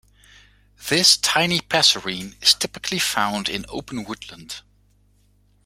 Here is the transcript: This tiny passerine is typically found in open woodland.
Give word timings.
This 0.89 1.15
tiny 1.17 1.59
passerine 1.61 2.33
is 2.41 2.55
typically 2.55 2.97
found 2.97 3.47
in 3.47 3.67
open 3.69 4.03
woodland. 4.03 4.61